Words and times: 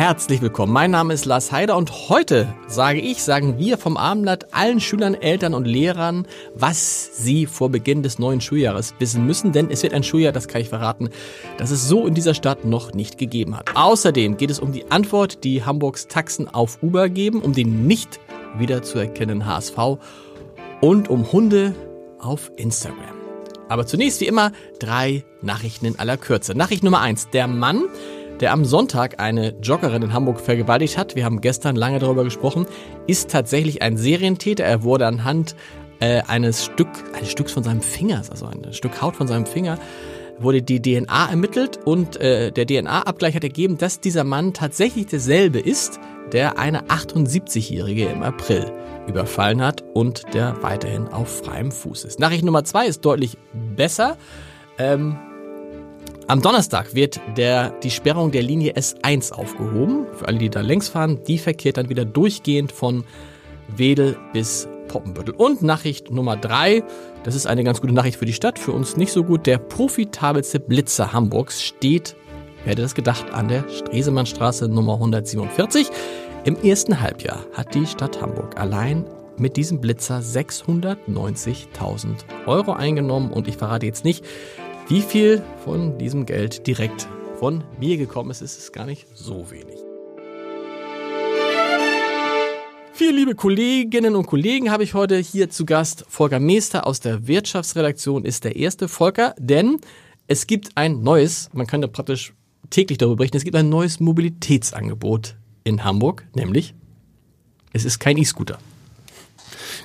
Herzlich 0.00 0.40
willkommen. 0.40 0.72
Mein 0.72 0.92
Name 0.92 1.12
ist 1.12 1.26
Lars 1.26 1.52
Heider 1.52 1.76
und 1.76 2.08
heute 2.08 2.48
sage 2.66 3.00
ich, 3.00 3.22
sagen 3.22 3.58
wir 3.58 3.76
vom 3.76 3.98
Abendblatt 3.98 4.54
allen 4.54 4.80
Schülern, 4.80 5.12
Eltern 5.12 5.52
und 5.52 5.66
Lehrern, 5.66 6.26
was 6.54 7.18
sie 7.22 7.44
vor 7.44 7.68
Beginn 7.68 8.02
des 8.02 8.18
neuen 8.18 8.40
Schuljahres 8.40 8.94
wissen 8.98 9.26
müssen, 9.26 9.52
denn 9.52 9.68
es 9.70 9.82
wird 9.82 9.92
ein 9.92 10.02
Schuljahr, 10.02 10.32
das 10.32 10.48
kann 10.48 10.62
ich 10.62 10.70
verraten, 10.70 11.10
das 11.58 11.70
es 11.70 11.86
so 11.86 12.06
in 12.06 12.14
dieser 12.14 12.32
Stadt 12.32 12.64
noch 12.64 12.94
nicht 12.94 13.18
gegeben 13.18 13.54
hat. 13.58 13.76
Außerdem 13.76 14.38
geht 14.38 14.50
es 14.50 14.58
um 14.58 14.72
die 14.72 14.90
Antwort, 14.90 15.44
die 15.44 15.64
Hamburgs 15.64 16.08
Taxen 16.08 16.48
auf 16.48 16.82
Uber 16.82 17.10
geben, 17.10 17.42
um 17.42 17.52
den 17.52 17.86
nicht 17.86 18.20
wiederzuerkennenden 18.56 19.46
HSV 19.46 19.98
und 20.80 21.10
um 21.10 21.30
Hunde 21.30 21.74
auf 22.18 22.50
Instagram. 22.56 23.16
Aber 23.68 23.86
zunächst 23.86 24.22
wie 24.22 24.26
immer 24.28 24.52
drei 24.78 25.26
Nachrichten 25.42 25.84
in 25.84 25.98
aller 25.98 26.16
Kürze. 26.16 26.54
Nachricht 26.54 26.82
Nummer 26.82 27.00
eins: 27.02 27.28
Der 27.28 27.46
Mann, 27.46 27.84
der 28.40 28.52
am 28.52 28.64
Sonntag 28.64 29.20
eine 29.20 29.54
Joggerin 29.62 30.02
in 30.02 30.12
Hamburg 30.12 30.40
vergewaltigt 30.40 30.96
hat, 30.96 31.14
wir 31.14 31.24
haben 31.24 31.40
gestern 31.40 31.76
lange 31.76 31.98
darüber 31.98 32.24
gesprochen, 32.24 32.66
ist 33.06 33.30
tatsächlich 33.30 33.82
ein 33.82 33.96
Serientäter. 33.96 34.64
Er 34.64 34.82
wurde 34.82 35.06
anhand 35.06 35.54
äh, 36.00 36.22
eines 36.22 36.64
Stück, 36.64 36.88
eines 37.14 37.30
Stücks 37.30 37.52
von 37.52 37.62
seinem 37.62 37.82
Finger, 37.82 38.22
also 38.30 38.46
ein 38.46 38.72
Stück 38.72 39.00
Haut 39.02 39.16
von 39.16 39.28
seinem 39.28 39.46
Finger, 39.46 39.78
wurde 40.38 40.62
die 40.62 40.80
DNA 40.80 41.28
ermittelt 41.30 41.78
und 41.84 42.16
äh, 42.16 42.50
der 42.50 42.66
DNA-Abgleich 42.66 43.34
hat 43.34 43.44
ergeben, 43.44 43.76
dass 43.76 44.00
dieser 44.00 44.24
Mann 44.24 44.54
tatsächlich 44.54 45.06
derselbe 45.06 45.60
ist, 45.60 46.00
der 46.32 46.58
eine 46.58 46.84
78-Jährige 46.84 48.06
im 48.06 48.22
April 48.22 48.72
überfallen 49.06 49.60
hat 49.62 49.84
und 49.94 50.32
der 50.32 50.62
weiterhin 50.62 51.08
auf 51.08 51.40
freiem 51.40 51.70
Fuß 51.70 52.04
ist. 52.04 52.18
Nachricht 52.20 52.44
Nummer 52.44 52.64
zwei 52.64 52.86
ist 52.86 53.04
deutlich 53.04 53.36
besser. 53.76 54.16
Ähm, 54.78 55.18
am 56.30 56.42
Donnerstag 56.42 56.94
wird 56.94 57.20
der, 57.36 57.70
die 57.82 57.90
Sperrung 57.90 58.30
der 58.30 58.44
Linie 58.44 58.74
S1 58.74 59.32
aufgehoben. 59.32 60.06
Für 60.16 60.28
alle, 60.28 60.38
die 60.38 60.48
da 60.48 60.60
längs 60.60 60.88
fahren, 60.88 61.18
die 61.26 61.38
verkehrt 61.38 61.76
dann 61.76 61.88
wieder 61.88 62.04
durchgehend 62.04 62.70
von 62.70 63.02
Wedel 63.66 64.16
bis 64.32 64.68
Poppenbüttel. 64.86 65.34
Und 65.34 65.62
Nachricht 65.62 66.12
Nummer 66.12 66.36
drei, 66.36 66.84
das 67.24 67.34
ist 67.34 67.48
eine 67.48 67.64
ganz 67.64 67.80
gute 67.80 67.92
Nachricht 67.92 68.16
für 68.16 68.26
die 68.26 68.32
Stadt, 68.32 68.60
für 68.60 68.70
uns 68.70 68.96
nicht 68.96 69.10
so 69.10 69.24
gut. 69.24 69.44
Der 69.44 69.58
profitabelste 69.58 70.60
Blitzer 70.60 71.12
Hamburgs 71.12 71.64
steht, 71.64 72.14
wer 72.62 72.72
hätte 72.74 72.82
das 72.82 72.94
gedacht, 72.94 73.32
an 73.32 73.48
der 73.48 73.68
Stresemannstraße 73.68 74.68
Nummer 74.68 74.94
147. 74.94 75.88
Im 76.44 76.54
ersten 76.62 77.00
Halbjahr 77.00 77.44
hat 77.54 77.74
die 77.74 77.86
Stadt 77.86 78.22
Hamburg 78.22 78.56
allein 78.56 79.04
mit 79.36 79.56
diesem 79.56 79.80
Blitzer 79.80 80.20
690.000 80.20 82.18
Euro 82.46 82.72
eingenommen. 82.72 83.32
Und 83.32 83.48
ich 83.48 83.56
verrate 83.56 83.86
jetzt 83.86 84.04
nicht, 84.04 84.24
wie 84.90 85.02
viel 85.02 85.40
von 85.64 85.98
diesem 85.98 86.26
Geld 86.26 86.66
direkt 86.66 87.06
von 87.38 87.62
mir 87.78 87.96
gekommen 87.96 88.32
ist, 88.32 88.42
ist 88.42 88.58
es 88.58 88.72
gar 88.72 88.86
nicht 88.86 89.06
so 89.14 89.48
wenig. 89.52 89.78
Vier 92.92 93.12
liebe 93.12 93.36
Kolleginnen 93.36 94.16
und 94.16 94.26
Kollegen 94.26 94.72
habe 94.72 94.82
ich 94.82 94.92
heute 94.94 95.16
hier 95.16 95.48
zu 95.48 95.64
Gast. 95.64 96.04
Volker 96.08 96.40
Meester 96.40 96.88
aus 96.88 96.98
der 96.98 97.28
Wirtschaftsredaktion 97.28 98.24
ist 98.24 98.42
der 98.42 98.56
erste. 98.56 98.88
Volker, 98.88 99.36
denn 99.38 99.80
es 100.26 100.48
gibt 100.48 100.76
ein 100.76 101.04
neues, 101.04 101.50
man 101.52 101.68
kann 101.68 101.82
ja 101.82 101.88
praktisch 101.88 102.34
täglich 102.68 102.98
darüber 102.98 103.18
berichten, 103.18 103.36
es 103.36 103.44
gibt 103.44 103.56
ein 103.56 103.68
neues 103.68 104.00
Mobilitätsangebot 104.00 105.36
in 105.62 105.84
Hamburg, 105.84 106.26
nämlich 106.34 106.74
es 107.72 107.84
ist 107.84 108.00
kein 108.00 108.18
E-Scooter. 108.18 108.58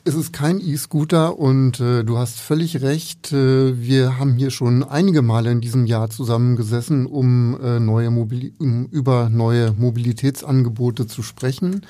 Es 0.08 0.14
ist 0.14 0.34
kein 0.34 0.60
E-Scooter 0.60 1.40
und 1.40 1.80
äh, 1.80 2.04
du 2.04 2.20
hast 2.20 2.40
völlig 2.40 2.84
recht. 2.84 3.32
Äh, 3.32 3.82
wir 3.82 4.20
haben 4.20 4.36
hier 4.36 4.52
schon 4.52 4.84
einige 4.84 5.24
Male 5.24 5.52
in 5.52 5.62
diesem 5.62 5.88
Jahr 5.88 6.12
zusammengesessen, 6.12 7.08
um, 7.08 7.60
äh, 7.60 7.80
neue 7.80 8.10
um 8.12 8.86
über 8.92 9.30
neue 9.30 9.72
Mobilitätsangebote 9.72 11.08
zu 11.08 11.24
sprechen. 11.24 11.88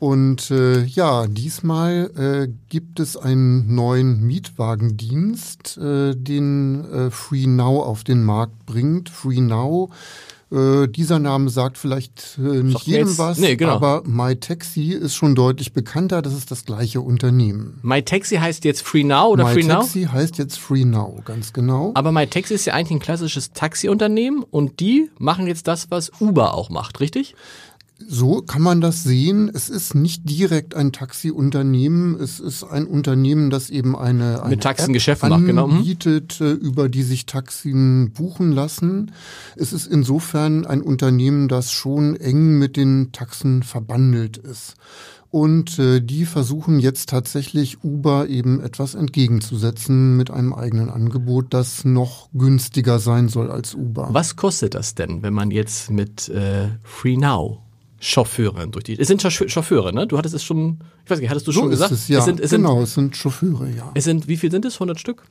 Und 0.00 0.50
äh, 0.50 0.82
ja, 0.82 1.28
diesmal 1.28 2.10
äh, 2.16 2.52
gibt 2.70 2.98
es 2.98 3.16
einen 3.16 3.72
neuen 3.72 4.26
Mietwagendienst, 4.26 5.78
äh, 5.78 6.16
den 6.16 6.84
äh, 6.90 7.10
Free 7.12 7.46
Now 7.46 7.84
auf 7.84 8.02
den 8.02 8.24
Markt 8.24 8.66
bringt. 8.66 9.10
Free 9.10 9.40
Now 9.40 9.90
äh, 10.54 10.86
dieser 10.86 11.18
Name 11.18 11.50
sagt 11.50 11.78
vielleicht 11.78 12.38
äh, 12.38 12.62
nicht 12.62 12.86
jedem 12.86 13.08
jetzt, 13.08 13.18
was, 13.18 13.38
nee, 13.38 13.56
genau. 13.56 13.72
aber 13.72 14.02
MyTaxi 14.06 14.92
ist 14.92 15.14
schon 15.14 15.34
deutlich 15.34 15.72
bekannter. 15.72 16.22
Das 16.22 16.32
ist 16.32 16.50
das 16.50 16.64
gleiche 16.64 17.00
Unternehmen. 17.00 17.80
MyTaxi 17.82 18.36
heißt 18.36 18.64
jetzt 18.64 18.82
Free 18.82 19.04
Now 19.04 19.30
oder 19.30 19.44
My 19.44 19.52
Free 19.52 19.64
Now? 19.64 19.78
MyTaxi 19.78 20.04
heißt 20.04 20.38
jetzt 20.38 20.58
Free 20.58 20.84
Now, 20.84 21.20
ganz 21.24 21.52
genau. 21.52 21.92
Aber 21.94 22.12
MyTaxi 22.12 22.54
ist 22.54 22.66
ja 22.66 22.74
eigentlich 22.74 22.92
ein 22.92 23.00
klassisches 23.00 23.52
Taxiunternehmen 23.52 24.42
und 24.42 24.80
die 24.80 25.10
machen 25.18 25.46
jetzt 25.46 25.66
das, 25.66 25.90
was 25.90 26.12
Uber 26.20 26.54
auch 26.54 26.70
macht, 26.70 27.00
richtig? 27.00 27.34
So 27.98 28.42
kann 28.42 28.60
man 28.60 28.80
das 28.80 29.04
sehen. 29.04 29.50
Es 29.52 29.68
ist 29.70 29.94
nicht 29.94 30.28
direkt 30.28 30.74
ein 30.74 30.90
Taxiunternehmen. 30.90 32.18
Es 32.18 32.40
ist 32.40 32.64
ein 32.64 32.86
Unternehmen, 32.86 33.50
das 33.50 33.70
eben 33.70 33.96
eine, 33.96 34.42
eine 34.42 34.50
Mit 34.50 34.62
Taxen 34.62 34.92
Geschäfte 34.92 35.28
genau. 35.28 35.68
Mhm. 35.68 35.76
anbietet, 35.76 36.36
genau. 36.38 36.56
über 36.56 36.88
die 36.88 37.04
sich 37.04 37.26
Taxen 37.26 38.12
buchen 38.12 38.50
lassen. 38.50 39.12
Es 39.56 39.72
ist 39.72 39.86
insofern 39.86 40.66
ein 40.66 40.82
Unternehmen, 40.82 41.46
das 41.46 41.70
schon 41.70 42.16
eng 42.16 42.58
mit 42.58 42.76
den 42.76 43.12
Taxen 43.12 43.62
verbandelt 43.62 44.38
ist. 44.38 44.74
Und 45.30 45.78
äh, 45.78 46.00
die 46.00 46.26
versuchen 46.26 46.78
jetzt 46.78 47.08
tatsächlich 47.08 47.82
Uber 47.82 48.28
eben 48.28 48.60
etwas 48.60 48.94
entgegenzusetzen 48.94 50.16
mit 50.16 50.30
einem 50.30 50.52
eigenen 50.52 50.90
Angebot, 50.90 51.46
das 51.50 51.84
noch 51.84 52.28
günstiger 52.32 52.98
sein 52.98 53.28
soll 53.28 53.50
als 53.50 53.74
Uber. 53.74 54.08
Was 54.12 54.36
kostet 54.36 54.74
das 54.74 54.94
denn, 54.94 55.22
wenn 55.22 55.34
man 55.34 55.50
jetzt 55.50 55.90
mit 55.90 56.28
äh, 56.28 56.68
Free 56.84 57.16
Now 57.16 57.64
Chauffeurin 58.04 58.70
durch 58.70 58.84
die. 58.84 58.98
Es 58.98 59.08
sind 59.08 59.22
Chauffeure, 59.22 59.92
ne? 59.94 60.06
Du 60.06 60.18
hattest 60.18 60.34
es 60.34 60.44
schon, 60.44 60.78
ich 61.04 61.10
weiß 61.10 61.20
nicht, 61.20 61.30
hattest 61.30 61.46
du 61.46 61.52
so 61.52 61.60
schon 61.60 61.70
gesagt? 61.70 61.90
Es, 61.90 62.08
ja. 62.08 62.18
Es 62.18 62.26
sind, 62.26 62.38
es 62.38 62.50
sind, 62.50 62.62
genau, 62.62 62.82
es 62.82 62.94
sind 62.94 63.16
Chauffeure, 63.16 63.68
ja. 63.70 63.90
Es 63.94 64.04
sind, 64.04 64.28
wie 64.28 64.36
viel 64.36 64.50
sind 64.50 64.64
es? 64.66 64.74
100 64.74 65.00
Stück? 65.00 65.24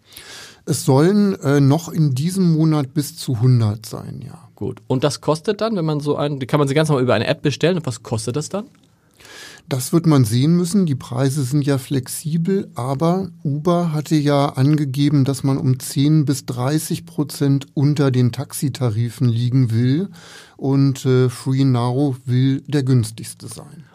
Es 0.65 0.83
sollen 0.83 1.39
äh, 1.41 1.59
noch 1.59 1.89
in 1.89 2.15
diesem 2.15 2.53
Monat 2.53 2.93
bis 2.93 3.15
zu 3.15 3.35
100 3.35 3.85
sein, 3.85 4.23
ja. 4.25 4.49
Gut. 4.55 4.81
Und 4.87 5.03
das 5.03 5.21
kostet 5.21 5.61
dann, 5.61 5.75
wenn 5.75 5.85
man 5.85 5.99
so 5.99 6.15
einen, 6.15 6.39
kann 6.47 6.57
man 6.57 6.67
sie 6.67 6.73
ganz 6.73 6.89
normal 6.89 7.03
über 7.03 7.13
eine 7.13 7.27
App 7.27 7.41
bestellen. 7.41 7.77
Und 7.77 7.85
was 7.85 8.01
kostet 8.01 8.35
das 8.35 8.49
dann? 8.49 8.65
Das 9.69 9.93
wird 9.93 10.05
man 10.05 10.25
sehen 10.25 10.55
müssen. 10.57 10.85
Die 10.85 10.95
Preise 10.95 11.43
sind 11.43 11.65
ja 11.65 11.77
flexibel, 11.77 12.69
aber 12.75 13.29
Uber 13.43 13.93
hatte 13.93 14.15
ja 14.15 14.49
angegeben, 14.49 15.23
dass 15.23 15.43
man 15.43 15.57
um 15.57 15.79
10 15.79 16.25
bis 16.25 16.45
30 16.45 17.05
Prozent 17.05 17.67
unter 17.73 18.11
den 18.11 18.31
Taxitarifen 18.31 19.29
liegen 19.29 19.71
will 19.71 20.09
und 20.57 21.05
äh, 21.05 21.29
Free 21.29 21.63
Now 21.63 22.17
will 22.25 22.61
der 22.67 22.83
günstigste 22.83 23.47
sein. 23.47 23.85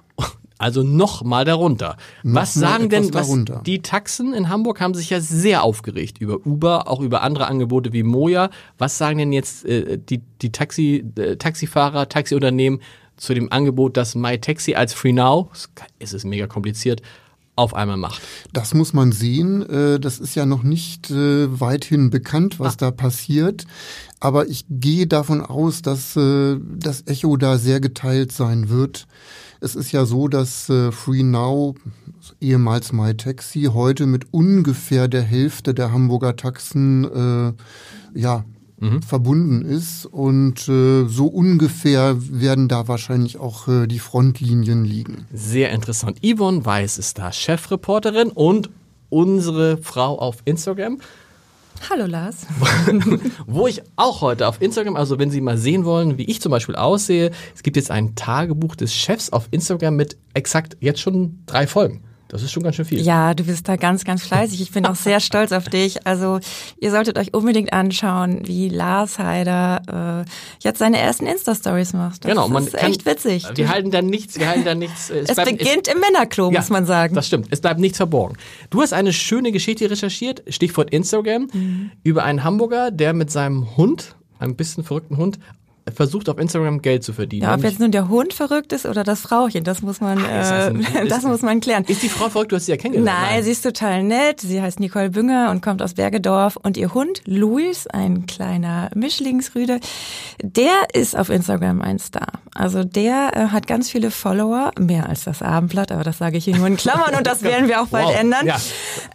Also 0.58 0.82
noch 0.82 1.22
mal 1.22 1.44
darunter. 1.44 1.96
Noch 2.24 2.40
was 2.40 2.54
sagen 2.54 2.88
denn 2.88 3.14
was, 3.14 3.30
die 3.64 3.80
Taxen 3.80 4.34
in 4.34 4.48
Hamburg 4.48 4.80
haben 4.80 4.92
sich 4.92 5.08
ja 5.08 5.20
sehr 5.20 5.62
aufgeregt 5.62 6.18
über 6.18 6.44
Uber, 6.44 6.88
auch 6.88 7.00
über 7.00 7.22
andere 7.22 7.46
Angebote 7.46 7.92
wie 7.92 8.02
Moja. 8.02 8.50
Was 8.76 8.98
sagen 8.98 9.18
denn 9.18 9.32
jetzt 9.32 9.64
äh, 9.64 9.98
die, 9.98 10.20
die 10.42 10.50
Taxi, 10.50 11.04
äh, 11.16 11.36
Taxifahrer, 11.36 12.08
Taxiunternehmen 12.08 12.80
zu 13.18 13.34
dem 13.34 13.52
Angebot, 13.52 13.96
das 13.96 14.14
MyTaxi 14.14 14.74
als 14.74 14.94
Free 14.94 15.12
Now, 15.12 15.50
es 15.98 16.12
ist 16.12 16.24
mega 16.24 16.46
kompliziert, 16.46 17.02
auf 17.58 17.74
einmal 17.74 17.96
macht. 17.96 18.22
Das 18.52 18.72
muss 18.72 18.92
man 18.92 19.10
sehen. 19.10 19.68
Äh, 19.68 19.98
das 19.98 20.20
ist 20.20 20.36
ja 20.36 20.46
noch 20.46 20.62
nicht 20.62 21.10
äh, 21.10 21.60
weithin 21.60 22.08
bekannt, 22.08 22.60
was 22.60 22.74
ah. 22.74 22.76
da 22.78 22.90
passiert. 22.92 23.66
Aber 24.20 24.46
ich 24.46 24.64
gehe 24.70 25.08
davon 25.08 25.40
aus, 25.40 25.82
dass 25.82 26.16
äh, 26.16 26.56
das 26.76 27.06
Echo 27.06 27.36
da 27.36 27.58
sehr 27.58 27.80
geteilt 27.80 28.30
sein 28.30 28.68
wird. 28.68 29.08
Es 29.60 29.74
ist 29.74 29.90
ja 29.90 30.04
so, 30.04 30.28
dass 30.28 30.70
Free 30.92 31.24
Now, 31.24 31.74
ehemals 32.40 32.92
MyTaxi, 32.92 33.70
heute 33.72 34.06
mit 34.06 34.32
ungefähr 34.32 35.08
der 35.08 35.22
Hälfte 35.22 35.74
der 35.74 35.90
Hamburger 35.90 36.36
Taxen 36.36 37.56
ja, 38.14 38.44
mhm. 38.80 39.02
verbunden 39.02 39.62
ist. 39.62 40.06
Und 40.06 40.68
äh, 40.68 41.06
so 41.06 41.26
ungefähr 41.26 42.16
werden 42.18 42.68
da 42.68 42.88
wahrscheinlich 42.88 43.38
auch 43.38 43.68
äh, 43.68 43.86
die 43.86 43.98
Frontlinien 43.98 44.84
liegen. 44.84 45.26
Sehr 45.32 45.70
interessant. 45.70 46.18
Yvonne 46.24 46.64
Weiß 46.64 46.98
ist 46.98 47.18
da 47.18 47.32
Chefreporterin 47.32 48.30
und 48.30 48.70
unsere 49.10 49.78
Frau 49.78 50.18
auf 50.18 50.38
Instagram. 50.44 50.98
Hallo 51.90 52.06
Lars. 52.06 52.46
Wo 53.46 53.66
ich 53.66 53.82
auch 53.96 54.20
heute 54.20 54.48
auf 54.48 54.60
Instagram, 54.60 54.96
also 54.96 55.18
wenn 55.18 55.30
Sie 55.30 55.40
mal 55.40 55.56
sehen 55.56 55.84
wollen, 55.84 56.18
wie 56.18 56.24
ich 56.24 56.40
zum 56.40 56.50
Beispiel 56.50 56.74
aussehe, 56.74 57.30
es 57.54 57.62
gibt 57.62 57.76
jetzt 57.76 57.90
ein 57.90 58.14
Tagebuch 58.14 58.74
des 58.74 58.92
Chefs 58.92 59.30
auf 59.30 59.48
Instagram 59.52 59.96
mit 59.96 60.16
exakt 60.34 60.76
jetzt 60.80 61.00
schon 61.00 61.38
drei 61.46 61.66
Folgen. 61.66 62.02
Das 62.28 62.42
ist 62.42 62.52
schon 62.52 62.62
ganz 62.62 62.76
schön 62.76 62.84
viel. 62.84 63.00
Ja, 63.00 63.32
du 63.32 63.44
bist 63.44 63.66
da 63.68 63.76
ganz, 63.76 64.04
ganz 64.04 64.22
fleißig. 64.22 64.60
Ich 64.60 64.70
bin 64.70 64.84
auch 64.86 64.94
sehr 64.94 65.18
stolz 65.18 65.50
auf 65.50 65.64
dich. 65.64 66.06
Also 66.06 66.40
ihr 66.78 66.90
solltet 66.90 67.18
euch 67.18 67.32
unbedingt 67.32 67.72
anschauen, 67.72 68.46
wie 68.46 68.68
Lars 68.68 69.18
Heider 69.18 70.24
äh, 70.26 70.30
jetzt 70.62 70.78
seine 70.78 70.98
ersten 70.98 71.26
Insta-Stories 71.26 71.94
macht. 71.94 72.24
Das 72.24 72.30
genau, 72.30 72.48
man 72.48 72.66
ist 72.66 72.76
kann, 72.76 72.90
echt 72.90 73.06
witzig. 73.06 73.46
Wir 73.54 73.70
halten 73.70 73.90
da 73.90 74.02
nichts, 74.02 74.38
wir 74.38 74.46
halten 74.46 74.64
da 74.66 74.74
nichts. 74.74 75.08
Es, 75.08 75.30
es 75.30 75.36
beginnt 75.36 75.88
es, 75.88 75.94
im 75.94 76.00
Männerklo, 76.00 76.50
ja, 76.50 76.60
muss 76.60 76.68
man 76.68 76.84
sagen. 76.84 77.14
Das 77.14 77.26
stimmt. 77.26 77.48
Es 77.50 77.62
bleibt 77.62 77.80
nichts 77.80 77.96
verborgen. 77.96 78.36
Du 78.68 78.82
hast 78.82 78.92
eine 78.92 79.14
schöne 79.14 79.50
Geschichte 79.50 79.90
recherchiert, 79.90 80.42
Stichwort 80.48 80.90
Instagram, 80.90 81.48
mhm. 81.52 81.90
über 82.02 82.24
einen 82.24 82.44
Hamburger, 82.44 82.90
der 82.90 83.14
mit 83.14 83.30
seinem 83.30 83.76
Hund, 83.78 84.16
einem 84.38 84.54
bisschen 84.54 84.84
verrückten 84.84 85.16
Hund, 85.16 85.38
versucht 85.92 86.28
auf 86.28 86.38
Instagram 86.38 86.82
Geld 86.82 87.04
zu 87.04 87.12
verdienen. 87.12 87.44
Ja, 87.44 87.54
ob 87.54 87.62
jetzt 87.62 87.80
nun 87.80 87.90
der 87.90 88.08
Hund 88.08 88.34
verrückt 88.34 88.72
ist 88.72 88.86
oder 88.86 89.04
das 89.04 89.20
Frauchen, 89.20 89.64
das 89.64 89.82
muss 89.82 90.00
man, 90.00 90.18
das, 90.18 90.50
ein, 90.50 90.84
äh, 90.84 91.06
das 91.08 91.22
muss 91.22 91.42
man 91.42 91.60
klären. 91.60 91.84
Ist 91.84 92.02
die 92.02 92.08
Frau 92.08 92.28
verrückt? 92.28 92.52
Du 92.52 92.56
hast 92.56 92.66
sie 92.66 92.72
ja 92.72 92.76
kennengelernt. 92.76 93.18
Nein, 93.20 93.38
Nein, 93.38 93.44
sie 93.44 93.52
ist 93.52 93.62
total 93.62 94.02
nett. 94.02 94.40
Sie 94.40 94.60
heißt 94.60 94.80
Nicole 94.80 95.10
Bünger 95.10 95.50
und 95.50 95.62
kommt 95.62 95.80
aus 95.80 95.94
Bergedorf. 95.94 96.56
Und 96.56 96.76
ihr 96.76 96.92
Hund, 96.92 97.22
Luis, 97.24 97.86
ein 97.86 98.26
kleiner 98.26 98.90
Mischlingsrüde, 98.94 99.78
der 100.42 100.72
ist 100.92 101.16
auf 101.16 101.28
Instagram 101.28 101.80
ein 101.82 101.98
Star. 101.98 102.40
Also 102.54 102.82
der 102.82 103.30
äh, 103.34 103.46
hat 103.48 103.68
ganz 103.68 103.90
viele 103.90 104.10
Follower, 104.10 104.72
mehr 104.76 105.08
als 105.08 105.24
das 105.24 105.42
Abendblatt, 105.42 105.92
aber 105.92 106.02
das 106.02 106.18
sage 106.18 106.38
ich 106.38 106.44
hier 106.44 106.56
nur 106.56 106.66
in 106.66 106.76
Klammern 106.76 107.14
und 107.16 107.26
das 107.26 107.42
werden 107.42 107.68
wir 107.68 107.80
auch 107.80 107.86
bald 107.86 108.06
wow. 108.08 108.18
ändern. 108.18 108.46
Ja. 108.46 108.56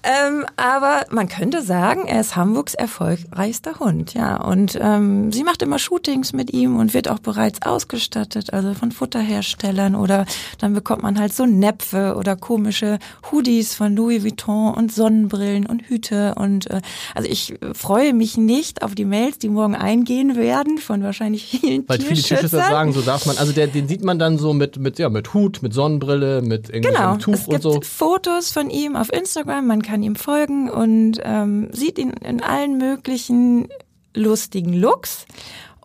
Ähm, 0.03 0.45
aber 0.55 1.01
man 1.09 1.27
könnte 1.27 1.61
sagen, 1.61 2.07
er 2.07 2.21
ist 2.21 2.37
Hamburgs 2.37 2.73
erfolgreichster 2.73 3.79
Hund, 3.79 4.13
ja. 4.13 4.37
Und 4.37 4.79
ähm, 4.81 5.33
sie 5.33 5.43
macht 5.43 5.61
immer 5.61 5.79
Shootings 5.79 6.31
mit 6.31 6.53
ihm 6.53 6.62
ihm 6.63 6.77
und 6.77 6.93
wird 6.93 7.07
auch 7.07 7.19
bereits 7.19 7.61
ausgestattet, 7.61 8.53
also 8.53 8.73
von 8.73 8.91
Futterherstellern 8.91 9.95
oder 9.95 10.25
dann 10.59 10.73
bekommt 10.73 11.03
man 11.03 11.19
halt 11.19 11.33
so 11.33 11.45
Näpfe 11.45 12.15
oder 12.17 12.35
komische 12.35 12.99
Hoodies 13.31 13.75
von 13.75 13.95
Louis 13.95 14.23
Vuitton 14.23 14.73
und 14.73 14.91
Sonnenbrillen 14.91 15.65
und 15.65 15.83
Hüte 15.89 16.35
und 16.35 16.69
äh, 16.69 16.81
also 17.15 17.29
ich 17.29 17.55
freue 17.73 18.13
mich 18.13 18.37
nicht 18.37 18.83
auf 18.83 18.95
die 18.95 19.05
Mails, 19.05 19.37
die 19.37 19.49
morgen 19.49 19.75
eingehen 19.75 20.35
werden 20.35 20.77
von 20.77 21.03
wahrscheinlich 21.03 21.45
vielen 21.45 21.87
Weil 21.87 21.99
viele 21.99 22.21
Tierschützer 22.21 22.57
sagen, 22.57 22.93
so 22.93 23.01
darf 23.01 23.25
man, 23.25 23.37
also 23.37 23.51
der, 23.51 23.67
den 23.67 23.87
sieht 23.87 24.03
man 24.03 24.19
dann 24.19 24.37
so 24.37 24.53
mit, 24.53 24.77
mit, 24.77 24.99
ja, 24.99 25.09
mit 25.09 25.33
Hut, 25.33 25.61
mit 25.61 25.73
Sonnenbrille, 25.73 26.41
mit 26.41 26.71
genau. 26.71 27.17
Tuch 27.17 27.33
es 27.33 27.47
gibt 27.47 27.63
so. 27.63 27.81
Fotos 27.81 28.51
von 28.51 28.69
ihm 28.69 28.95
auf 28.95 29.11
Instagram, 29.11 29.67
man 29.67 29.81
kann 29.81 30.03
ihm 30.03 30.15
folgen 30.15 30.69
und 30.69 31.19
ähm, 31.23 31.69
sieht 31.71 31.97
ihn 31.97 32.11
in 32.11 32.41
allen 32.41 32.77
möglichen 32.77 33.67
lustigen 34.15 34.73
Looks. 34.73 35.25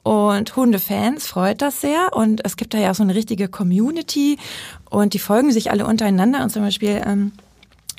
Und 0.08 0.56
Hundefans 0.56 1.26
freut 1.26 1.60
das 1.60 1.82
sehr. 1.82 2.14
Und 2.14 2.42
es 2.42 2.56
gibt 2.56 2.72
da 2.72 2.78
ja 2.78 2.92
auch 2.92 2.94
so 2.94 3.02
eine 3.02 3.14
richtige 3.14 3.46
Community. 3.46 4.38
Und 4.88 5.12
die 5.12 5.18
folgen 5.18 5.52
sich 5.52 5.70
alle 5.70 5.84
untereinander. 5.84 6.42
Und 6.42 6.48
zum 6.48 6.62
Beispiel 6.62 7.02
ähm, 7.04 7.32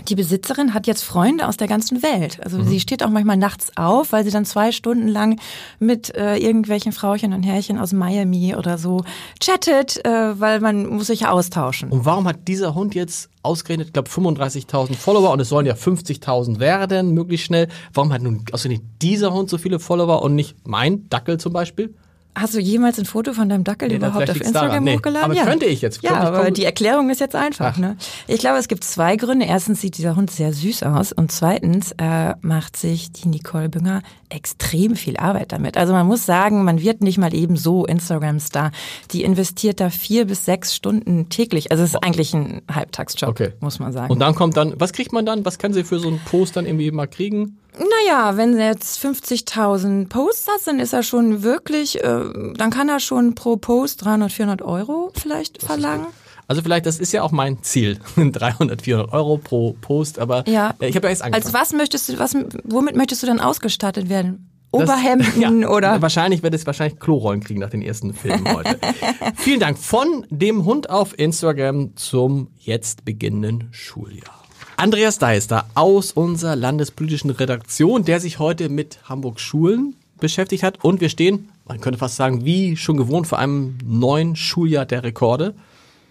die 0.08 0.16
Besitzerin 0.16 0.74
hat 0.74 0.88
jetzt 0.88 1.04
Freunde 1.04 1.48
aus 1.48 1.58
der 1.58 1.68
ganzen 1.68 2.02
Welt. 2.02 2.40
Also 2.44 2.58
mhm. 2.58 2.68
sie 2.68 2.80
steht 2.80 3.04
auch 3.04 3.10
manchmal 3.10 3.38
nachts 3.38 3.76
auf, 3.76 4.12
weil 4.12 4.24
sie 4.24 4.32
dann 4.32 4.46
zwei 4.46 4.72
Stunden 4.72 5.08
lang 5.08 5.40
mit 5.80 6.16
äh, 6.16 6.38
irgendwelchen 6.38 6.92
Frauchen 6.92 7.34
und 7.34 7.44
Herrchen 7.44 7.78
aus 7.78 7.94
Miami 7.94 8.56
oder 8.56 8.78
so 8.78 9.04
chattet, 9.40 10.04
äh, 10.06 10.40
weil 10.40 10.60
man 10.60 10.88
muss 10.88 11.08
sich 11.08 11.22
ja 11.22 11.32
austauschen. 11.32 11.90
Und 11.90 12.06
warum 12.06 12.28
hat 12.28 12.48
dieser 12.48 12.76
Hund 12.76 12.96
jetzt 12.96 13.30
ausgerechnet, 13.44 13.88
ich 13.88 13.94
glaube 13.94 14.10
35.000 14.10 14.96
Follower 14.96 15.32
und 15.32 15.40
es 15.40 15.50
sollen 15.50 15.66
ja 15.66 15.74
50.000 15.74 16.60
werden, 16.60 17.14
möglichst 17.14 17.48
schnell. 17.48 17.68
Warum 17.94 18.12
hat 18.12 18.22
nun 18.22 18.44
ausgerechnet 18.52 18.88
dieser 19.02 19.34
Hund 19.34 19.50
so 19.50 19.58
viele 19.58 19.80
Follower 19.80 20.22
und 20.22 20.36
nicht 20.36 20.56
mein 20.68 21.08
Dackel 21.10 21.38
zum 21.38 21.54
Beispiel? 21.54 21.94
Hast 22.36 22.54
du 22.54 22.60
jemals 22.60 22.98
ein 23.00 23.06
Foto 23.06 23.34
von 23.34 23.50
deinem 23.50 23.64
Dackel 23.64 23.90
nee, 23.90 23.96
überhaupt 23.96 24.30
auf 24.30 24.40
Instagram 24.40 24.84
nee, 24.84 24.96
hochgeladen? 24.96 25.26
Aber 25.26 25.34
ja. 25.34 25.46
könnte 25.46 25.66
ich 25.66 25.82
jetzt. 25.82 26.02
Ja, 26.04 26.22
aber 26.22 26.52
die 26.52 26.64
Erklärung 26.64 27.10
ist 27.10 27.20
jetzt 27.20 27.36
einfach. 27.36 27.78
Ne? 27.78 27.98
Ich 28.28 28.40
glaube, 28.40 28.58
es 28.58 28.68
gibt 28.68 28.84
zwei 28.84 29.16
Gründe. 29.16 29.46
Erstens 29.46 29.82
sieht 29.82 29.98
dieser 29.98 30.16
Hund 30.16 30.32
sehr 30.32 30.54
süß 30.54 30.84
aus 30.84 31.12
und 31.12 31.32
zweitens 31.32 31.94
äh, 31.98 32.36
macht 32.42 32.78
sich 32.78 33.12
die 33.12 33.28
Nicole 33.28 33.68
Bünger 33.68 34.04
extrem 34.30 34.96
viel 34.96 35.18
Arbeit 35.18 35.52
damit. 35.52 35.76
Also 35.76 35.92
man 35.92 36.06
muss 36.08 36.26
sagen, 36.26 36.64
man 36.64 36.82
wird 36.82 37.02
nicht 37.02 37.18
mal 37.18 37.34
eben 37.34 37.58
so 37.58 37.86
Instagram-Star. 37.86 38.72
Die 39.12 39.24
investiert 39.24 39.80
da 39.80 39.90
vier 39.90 40.26
bis 40.26 40.46
sechs 40.46 40.76
Stunden 40.76 41.30
täglich. 41.30 41.72
Also 41.72 41.84
es 41.84 41.92
ist 41.92 42.04
eigentlich 42.04 42.34
ein 42.34 42.62
Halbtagsjob, 42.74 43.30
okay. 43.30 43.54
muss 43.60 43.80
man 43.80 43.92
sagen. 43.92 44.12
Und 44.12 44.20
dann 44.20 44.36
kommt 44.36 44.56
dann, 44.56 44.76
was 44.78 44.94
kriegt 44.94 45.12
man 45.12 45.26
dann? 45.26 45.46
Was 45.46 45.58
kann 45.58 45.74
sie 45.74 45.84
für 45.84 46.00
so 46.00 46.08
einen 46.08 46.20
Post 46.20 46.56
dann 46.56 46.66
irgendwie 46.66 46.92
mal 46.92 47.08
kriegen? 47.08 47.59
Naja, 47.78 48.36
wenn 48.38 48.58
er 48.58 48.72
jetzt 48.72 49.04
50.000 49.04 50.10
Posts 50.10 50.48
hat, 50.48 50.68
dann 50.68 50.80
ist 50.80 50.94
er 50.94 51.04
schon 51.04 51.44
wirklich, 51.44 52.04
äh, 52.04 52.54
dann 52.56 52.70
kann 52.72 52.90
er 52.90 53.00
schon 53.00 53.36
pro 53.36 53.58
Post 53.58 54.04
300, 54.06 54.32
400 54.32 54.62
Euro 54.62 55.12
vielleicht 55.16 55.58
das 55.62 55.66
verlangen. 55.66 56.08
Also 56.48 56.64
vielleicht, 56.64 56.88
das 56.88 57.00
ist 57.00 57.12
ja 57.12 57.22
auch 57.22 57.32
mein 57.32 57.62
Ziel, 57.62 58.00
300, 58.18 58.82
400 58.82 59.14
Euro 59.14 59.38
pro 59.38 59.74
Post, 59.82 60.18
aber 60.18 60.48
ja. 60.48 60.74
Äh, 60.80 60.90
ich 60.90 60.96
habe 60.96 61.08
ja 61.08 61.12
jetzt 61.12 61.22
angefangen. 61.22 61.46
Als 61.46 61.54
was 61.54 61.74
möchtest 61.74 62.10
du, 62.10 62.20
was, 62.20 62.36
womit 62.64 62.96
möchtest 62.96 63.22
du 63.22 63.28
dann 63.28 63.40
ausgestattet 63.40 64.10
werden? 64.10 64.50
Oberhemden 64.72 65.62
ja, 65.62 65.70
oder? 65.70 66.02
Wahrscheinlich 66.02 66.44
wird 66.44 66.54
es 66.54 66.66
wahrscheinlich 66.66 67.00
Klorollen 67.00 67.42
kriegen 67.42 67.60
nach 67.60 67.70
den 67.70 67.82
ersten 67.82 68.14
Filmen 68.14 68.52
heute. 68.54 68.80
Vielen 69.36 69.60
Dank 69.60 69.78
von 69.78 70.26
dem 70.30 70.66
Hund 70.66 70.90
auf 70.90 71.18
Instagram 71.18 71.96
zum 71.96 72.50
jetzt 72.58 73.06
beginnenden 73.06 73.70
Schuljahr. 73.72 74.39
Andreas 74.80 75.20
Deister 75.20 75.66
aus 75.76 76.14
unserer 76.14 76.56
landespolitischen 76.56 77.32
Redaktion, 77.32 78.06
der 78.06 78.22
sich 78.22 78.40
heute 78.40 78.70
mit 78.70 79.00
Hamburg 79.10 79.42
Schulen 79.42 79.98
beschäftigt 80.22 80.64
hat. 80.64 80.82
Und 80.82 81.02
wir 81.02 81.10
stehen, 81.10 81.50
man 81.68 81.82
könnte 81.82 82.00
fast 82.00 82.16
sagen, 82.16 82.46
wie 82.46 82.78
schon 82.78 82.96
gewohnt 82.96 83.28
vor 83.28 83.40
einem 83.40 83.78
neuen 83.84 84.38
Schuljahr 84.38 84.86
der 84.86 85.04
Rekorde. 85.04 85.54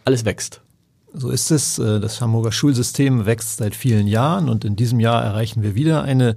Alles 0.05 0.27
wächst. 0.27 0.61
So 1.15 1.31
ist 1.31 1.51
es. 1.51 1.79
Äh, 1.79 1.99
das 1.99 2.21
Hamburger 2.21 2.53
Schulsystem 2.53 3.25
wächst 3.25 3.57
seit 3.57 3.75
vielen 3.75 4.07
Jahren 4.07 4.51
und 4.51 4.67
in 4.67 4.77
diesem 4.77 5.01
Jahr 5.01 5.25
erreichen 5.25 5.63
wir 5.63 5.75
wieder 5.75 6.03
eine 6.03 6.37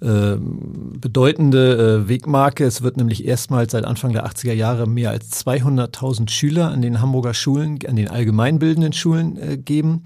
äh, 0.00 0.36
bedeutende 0.38 2.04
äh, 2.04 2.08
Wegmarke. 2.08 2.64
Es 2.64 2.82
wird 2.82 2.96
nämlich 2.96 3.26
erstmals 3.26 3.72
seit 3.72 3.84
Anfang 3.84 4.12
der 4.12 4.24
80er 4.24 4.52
Jahre 4.52 4.86
mehr 4.86 5.10
als 5.10 5.44
200.000 5.44 6.30
Schüler 6.30 6.70
an 6.70 6.80
den 6.80 7.00
Hamburger 7.00 7.34
Schulen, 7.34 7.80
an 7.88 7.96
den 7.96 8.06
allgemeinbildenden 8.06 8.92
Schulen 8.92 9.64
geben. 9.64 10.04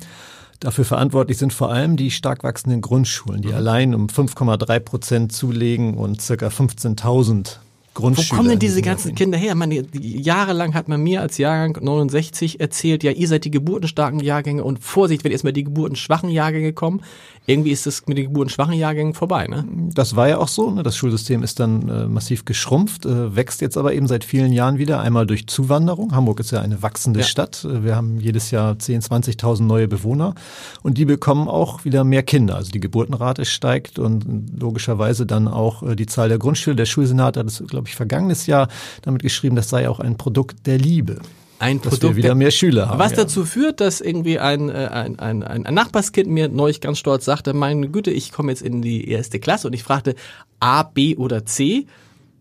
Dafür 0.61 0.85
verantwortlich 0.85 1.39
sind 1.39 1.55
vor 1.55 1.73
allem 1.73 1.97
die 1.97 2.11
stark 2.11 2.45
wachsenden 2.45 2.83
Grundschulen, 2.83 3.41
die 3.41 3.49
mhm. 3.49 3.55
allein 3.55 3.95
um 3.95 4.07
5,3 4.09 4.79
Prozent 4.81 5.33
zulegen 5.33 5.95
und 5.95 6.21
circa 6.21 6.49
15.000 6.49 7.57
Grundschüler. 7.95 8.31
Wo 8.31 8.37
kommen 8.37 8.49
denn 8.51 8.59
diese 8.59 8.83
ganzen 8.83 9.15
Kinder 9.15 9.37
her? 9.37 9.55
Man, 9.55 9.73
jahrelang 9.93 10.75
hat 10.75 10.89
man 10.89 11.03
mir 11.03 11.21
als 11.21 11.39
Jahrgang 11.39 11.83
69 11.83 12.61
erzählt, 12.61 13.03
ja, 13.03 13.11
ihr 13.11 13.27
seid 13.27 13.45
die 13.45 13.51
geburtenstarken 13.51 14.21
Jahrgänge 14.21 14.63
und 14.63 14.79
Vorsicht, 14.79 15.25
wenn 15.25 15.33
erstmal 15.33 15.53
die 15.53 15.65
geburtenschwachen 15.65 16.31
Jahrgänge 16.31 16.73
kommen. 16.73 17.03
Irgendwie 17.47 17.71
ist 17.73 17.87
das 17.87 18.07
mit 18.07 18.17
den 18.17 18.27
geburtenschwachen 18.27 18.75
Jahrgängen 18.75 19.15
vorbei, 19.15 19.49
ne? 19.49 19.65
Das 19.93 20.15
war 20.15 20.29
ja 20.29 20.39
auch 20.39 20.47
so. 20.47 20.71
Ne? 20.71 20.83
Das 20.85 20.97
Schulsystem 20.97 21.43
ist 21.43 21.59
dann 21.59 21.89
äh, 21.89 22.07
massiv 22.07 22.45
geschrumpft, 22.45 23.07
äh, 23.07 23.35
wächst 23.35 23.61
jetzt 23.61 23.77
aber 23.77 23.93
eben 23.93 24.07
seit 24.07 24.25
vielen 24.25 24.53
Jahren 24.53 24.79
wieder. 24.79 25.01
Einmal 25.01 25.27
durch 25.27 25.49
Zuwanderung. 25.49 26.15
Hamburg 26.15 26.39
ist 26.41 26.53
ja 26.53 26.61
eine 26.61 26.83
wachsende 26.83 27.21
ja. 27.21 27.27
Stadt. 27.27 27.65
Äh, 27.65 27.83
wir 27.83 27.97
haben 27.97 28.21
jedes 28.21 28.53
Jahr 28.53 28.75
10.000, 28.75 29.41
20.000 29.41 29.63
neue 29.63 29.89
Bewohner 29.89 30.35
und 30.83 30.97
die 30.97 31.07
bekommen 31.07 31.49
auch 31.49 31.85
wieder 31.85 32.05
mehr 32.05 32.23
Kinder. 32.23 32.55
Also 32.55 32.71
die 32.71 32.81
Geburtenrate 32.81 33.45
steigt 33.45 33.99
und 33.99 34.25
logischerweise 34.57 35.27
dann 35.27 35.49
auch 35.49 35.83
äh, 35.83 35.97
die 35.97 36.07
Zahl 36.07 36.29
der 36.29 36.39
Grundschüler. 36.39 36.77
Der 36.77 36.87
Schulsenat 36.87 37.37
hat 37.37 37.47
es, 37.47 37.65
glaube 37.67 37.80
ich, 37.89 37.97
vergangenes 37.97 38.47
Jahr 38.47 38.69
damit 39.03 39.23
geschrieben, 39.23 39.57
das 39.57 39.69
sei 39.69 39.89
auch 39.89 40.01
ein 40.01 40.17
Produkt 40.17 40.67
der 40.67 40.79
Liebe 40.79 41.21
ein 41.61 41.79
Produkt, 41.79 42.03
dass 42.03 42.11
wir 42.11 42.17
wieder 42.17 42.35
mehr 42.35 42.51
Schüler 42.51 42.89
haben. 42.89 42.99
Was 42.99 43.13
ja. 43.13 43.19
dazu 43.19 43.45
führt, 43.45 43.81
dass 43.81 44.01
irgendwie 44.01 44.39
ein, 44.39 44.71
äh, 44.71 44.89
ein, 44.91 45.19
ein, 45.19 45.43
ein 45.43 45.75
Nachbarskind 45.75 46.29
mir 46.29 46.49
neulich 46.49 46.81
ganz 46.81 46.99
stolz 46.99 47.27
sagte, 47.27 47.53
meine 47.53 47.89
Güte, 47.89 48.11
ich 48.11 48.33
komme 48.33 48.51
jetzt 48.51 48.63
in 48.63 48.81
die 48.81 49.09
erste 49.09 49.39
Klasse 49.39 49.67
und 49.67 49.75
ich 49.75 49.83
fragte 49.83 50.15
A, 50.59 50.83
B 50.83 51.17
oder 51.17 51.45
C 51.45 51.87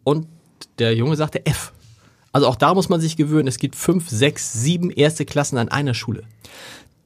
und 0.04 0.26
der 0.80 0.96
Junge 0.96 1.18
sagte 1.18 1.46
F. 1.46 1.74
Also 2.32 2.48
auch 2.48 2.56
da 2.56 2.74
muss 2.74 2.90
man 2.90 3.02
sich 3.02 3.18
gewöhnen, 3.18 3.48
es 3.48 3.58
gibt 3.58 3.76
fünf, 3.76 4.10
sechs, 4.10 4.54
sieben 4.54 4.90
erste 4.90 5.26
Klassen 5.26 5.58
an 5.58 5.68
einer 5.68 5.94
Schule. 5.94 6.24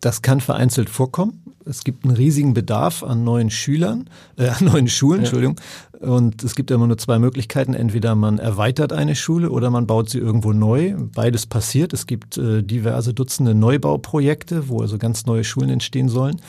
Das 0.03 0.21
kann 0.21 0.41
vereinzelt 0.41 0.89
vorkommen. 0.89 1.41
Es 1.65 1.85
gibt 1.85 2.03
einen 2.03 2.13
riesigen 2.13 2.53
Bedarf 2.53 3.03
an 3.03 3.23
neuen 3.23 3.49
Schülern, 3.49 4.09
äh, 4.37 4.49
an 4.49 4.65
neuen 4.65 4.89
Schulen, 4.89 5.21
ja. 5.21 5.23
Entschuldigung. 5.23 5.55
Und 6.01 6.43
es 6.43 6.55
gibt 6.55 6.71
immer 6.71 6.87
nur 6.87 6.97
zwei 6.97 7.19
Möglichkeiten. 7.19 7.73
Entweder 7.73 8.13
man 8.13 8.37
erweitert 8.37 8.91
eine 8.91 9.15
Schule 9.15 9.49
oder 9.49 9.69
man 9.69 9.87
baut 9.87 10.09
sie 10.09 10.17
irgendwo 10.17 10.51
neu. 10.51 10.93
Beides 11.15 11.45
passiert. 11.45 11.93
Es 11.93 12.05
gibt 12.05 12.37
äh, 12.37 12.63
diverse 12.63 13.13
Dutzende 13.13 13.55
Neubauprojekte, 13.55 14.67
wo 14.67 14.81
also 14.81 14.97
ganz 14.97 15.25
neue 15.25 15.45
Schulen 15.45 15.69
entstehen 15.69 16.09
sollen. 16.09 16.41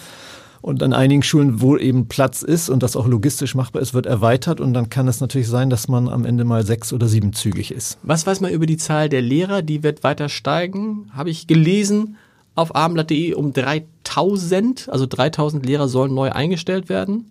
Und 0.61 0.83
an 0.83 0.93
einigen 0.93 1.23
Schulen, 1.23 1.61
wo 1.61 1.77
eben 1.77 2.09
Platz 2.09 2.43
ist 2.43 2.69
und 2.69 2.83
das 2.83 2.97
auch 2.97 3.07
logistisch 3.07 3.55
machbar 3.55 3.83
ist, 3.83 3.95
wird 3.95 4.07
erweitert. 4.07 4.59
Und 4.59 4.75
dann 4.75 4.91
kann 4.91 5.07
es 5.07 5.21
natürlich 5.21 5.47
sein, 5.47 5.71
dass 5.71 5.87
man 5.87 6.09
am 6.09 6.25
Ende 6.25 6.45
mal 6.45 6.67
sechs- 6.67 6.93
oder 6.93 7.07
siebenzügig 7.07 7.71
ist. 7.71 7.99
Was 8.03 8.27
weiß 8.27 8.41
man 8.41 8.51
über 8.51 8.67
die 8.67 8.79
Zahl 8.79 9.09
der 9.09 9.23
Lehrer? 9.23 9.63
Die 9.63 9.85
wird 9.85 10.03
weiter 10.03 10.29
steigen, 10.29 11.09
habe 11.13 11.31
ich 11.31 11.47
gelesen 11.47 12.17
auf 12.55 12.75
abendblatt.de 12.75 13.35
um 13.35 13.53
3000 13.53 13.95
3000, 14.15 14.89
also 14.89 15.07
3000 15.07 15.67
Lehrer 15.67 15.89
sollen 15.89 16.15
neu 16.15 16.31
eingestellt 16.31 16.89
werden. 16.89 17.31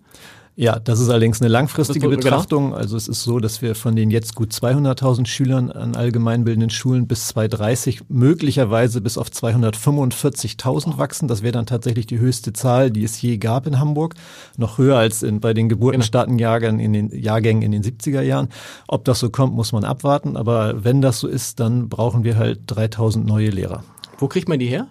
Ja, 0.56 0.78
das 0.78 1.00
ist 1.00 1.08
allerdings 1.08 1.40
eine 1.40 1.48
langfristige 1.48 2.06
genau. 2.08 2.14
Betrachtung. 2.14 2.74
Also 2.76 2.96
es 2.96 3.08
ist 3.08 3.24
so, 3.24 3.40
dass 3.40 3.60
wir 3.60 3.74
von 3.74 3.96
den 3.96 4.12
jetzt 4.12 4.36
gut 4.36 4.52
200.000 4.52 5.26
Schülern 5.26 5.72
an 5.72 5.96
allgemeinbildenden 5.96 6.70
Schulen 6.70 7.08
bis 7.08 7.26
2030 7.26 8.02
möglicherweise 8.08 9.00
bis 9.00 9.18
auf 9.18 9.30
245.000 9.30 10.96
wachsen. 10.96 11.26
Das 11.26 11.42
wäre 11.42 11.50
dann 11.50 11.66
tatsächlich 11.66 12.06
die 12.06 12.20
höchste 12.20 12.52
Zahl, 12.52 12.92
die 12.92 13.02
es 13.02 13.20
je 13.20 13.38
gab 13.38 13.66
in 13.66 13.80
Hamburg. 13.80 14.14
Noch 14.56 14.78
höher 14.78 14.96
als 14.96 15.24
in, 15.24 15.40
bei 15.40 15.54
den 15.54 15.68
Geburtenstartenjahrgängen 15.68 16.78
in 16.78 16.92
den 16.92 17.20
Jahrgängen 17.20 17.62
in 17.62 17.72
den 17.72 17.82
70er 17.82 18.22
Jahren. 18.22 18.48
Ob 18.86 19.04
das 19.06 19.18
so 19.18 19.30
kommt, 19.30 19.54
muss 19.56 19.72
man 19.72 19.82
abwarten. 19.82 20.36
Aber 20.36 20.84
wenn 20.84 21.02
das 21.02 21.18
so 21.18 21.26
ist, 21.26 21.58
dann 21.58 21.88
brauchen 21.88 22.22
wir 22.22 22.36
halt 22.36 22.60
3.000 22.68 23.24
neue 23.24 23.50
Lehrer. 23.50 23.82
Wo 24.18 24.28
kriegt 24.28 24.48
man 24.48 24.60
die 24.60 24.68
her? 24.68 24.86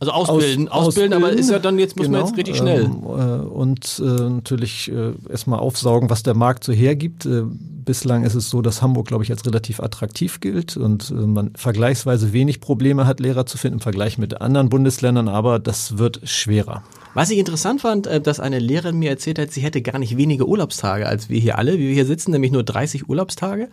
Also 0.00 0.12
ausbilden, 0.12 0.68
Aus- 0.68 0.88
ausbilden, 0.88 1.12
aber 1.14 1.30
ist 1.30 1.50
ja 1.50 1.58
dann 1.58 1.78
jetzt 1.78 1.96
muss 1.96 2.08
man 2.08 2.14
Genau, 2.20 2.26
jetzt 2.26 2.36
richtig 2.36 2.56
schnell. 2.56 2.84
Ähm, 2.84 3.02
äh, 3.04 3.46
und 3.46 4.02
äh, 4.04 4.28
natürlich 4.28 4.90
äh, 4.92 5.12
erstmal 5.30 5.60
aufsaugen, 5.60 6.10
was 6.10 6.22
der 6.22 6.34
Markt 6.34 6.64
so 6.64 6.72
hergibt. 6.72 7.24
Äh, 7.26 7.42
bislang 7.46 8.24
ist 8.24 8.34
es 8.34 8.50
so, 8.50 8.60
dass 8.60 8.82
Hamburg, 8.82 9.06
glaube 9.06 9.24
ich, 9.24 9.30
als 9.30 9.46
relativ 9.46 9.80
attraktiv 9.80 10.40
gilt 10.40 10.76
und 10.76 11.10
äh, 11.10 11.14
man 11.14 11.52
vergleichsweise 11.54 12.32
wenig 12.32 12.60
Probleme 12.60 13.06
hat, 13.06 13.20
Lehrer 13.20 13.46
zu 13.46 13.56
finden 13.56 13.78
im 13.78 13.80
Vergleich 13.82 14.18
mit 14.18 14.40
anderen 14.40 14.68
Bundesländern, 14.68 15.28
aber 15.28 15.58
das 15.58 15.96
wird 15.96 16.20
schwerer. 16.24 16.82
Was 17.14 17.30
ich 17.30 17.38
interessant 17.38 17.80
fand, 17.80 18.06
äh, 18.08 18.20
dass 18.20 18.40
eine 18.40 18.58
Lehrerin 18.58 18.98
mir 18.98 19.10
erzählt 19.10 19.38
hat, 19.38 19.52
sie 19.52 19.60
hätte 19.60 19.80
gar 19.80 19.98
nicht 20.00 20.16
wenige 20.16 20.48
Urlaubstage 20.48 21.06
als 21.06 21.28
wir 21.28 21.38
hier 21.38 21.56
alle, 21.58 21.74
wie 21.74 21.86
wir 21.88 21.94
hier 21.94 22.06
sitzen, 22.06 22.32
nämlich 22.32 22.50
nur 22.52 22.64
30 22.64 23.08
Urlaubstage. 23.08 23.68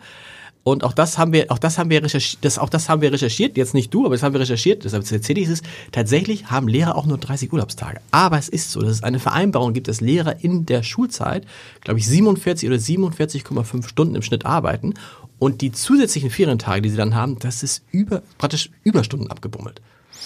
Und 0.64 0.84
auch 0.84 0.92
das 0.92 1.18
haben 1.18 1.32
wir, 1.32 1.50
auch 1.50 1.58
das 1.58 1.76
haben 1.76 1.90
wir 1.90 2.02
recherchiert, 2.04 2.44
das, 2.44 2.58
auch 2.58 2.68
das 2.68 2.88
haben 2.88 3.02
wir 3.02 3.10
recherchiert, 3.12 3.56
jetzt 3.56 3.74
nicht 3.74 3.92
du, 3.92 4.04
aber 4.06 4.14
das 4.14 4.22
haben 4.22 4.32
wir 4.32 4.40
recherchiert, 4.40 4.84
deshalb 4.84 5.10
erzähle 5.10 5.40
ich 5.40 5.48
es. 5.48 5.62
Tatsächlich 5.90 6.46
haben 6.52 6.68
Lehrer 6.68 6.94
auch 6.94 7.04
nur 7.06 7.18
30 7.18 7.52
Urlaubstage. 7.52 8.00
Aber 8.12 8.38
es 8.38 8.48
ist 8.48 8.70
so, 8.70 8.80
dass 8.80 8.90
es 8.92 9.02
eine 9.02 9.18
Vereinbarung 9.18 9.72
gibt, 9.72 9.88
dass 9.88 10.00
Lehrer 10.00 10.36
in 10.44 10.64
der 10.64 10.84
Schulzeit, 10.84 11.46
glaube 11.80 11.98
ich, 11.98 12.06
47 12.06 12.68
oder 12.68 12.78
47,5 12.78 13.88
Stunden 13.88 14.14
im 14.14 14.22
Schnitt 14.22 14.46
arbeiten. 14.46 14.94
Und 15.40 15.60
die 15.62 15.72
zusätzlichen 15.72 16.30
Ferientage, 16.30 16.82
die 16.82 16.90
sie 16.90 16.96
dann 16.96 17.16
haben, 17.16 17.40
das 17.40 17.64
ist 17.64 17.82
über, 17.90 18.22
praktisch 18.38 18.70
Überstunden 18.84 19.28
abgebummelt. 19.32 19.80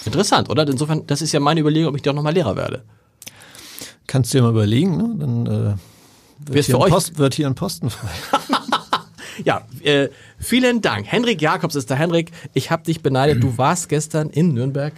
Interessant, 0.04 0.50
oder? 0.50 0.68
Insofern, 0.68 1.06
das 1.06 1.22
ist 1.22 1.32
ja 1.32 1.40
meine 1.40 1.60
Überlegung, 1.60 1.88
ob 1.88 1.96
ich 1.96 2.02
doch 2.02 2.12
nochmal 2.12 2.34
Lehrer 2.34 2.54
werde. 2.56 2.82
Kannst 4.06 4.34
du 4.34 4.38
dir 4.38 4.42
mal 4.42 4.50
überlegen, 4.50 4.96
ne? 4.98 5.14
dann 5.18 5.46
äh, 5.46 5.50
wird, 6.52 6.66
hier 6.66 6.74
für 6.74 6.76
ein 6.76 6.82
euch- 6.82 6.90
Post, 6.90 7.18
wird 7.18 7.34
hier 7.34 7.46
ein 7.46 7.54
Posten 7.54 7.88
frei. 7.88 8.10
Ja, 9.44 9.66
äh, 9.82 10.08
vielen 10.38 10.80
Dank. 10.82 11.06
Henrik 11.06 11.42
Jakobs 11.42 11.74
ist 11.74 11.90
der 11.90 11.96
Henrik. 11.96 12.30
Ich 12.54 12.70
habe 12.70 12.82
dich 12.84 13.02
beneidet. 13.02 13.42
Du 13.42 13.58
warst 13.58 13.88
gestern 13.88 14.30
in 14.30 14.54
Nürnberg 14.54 14.92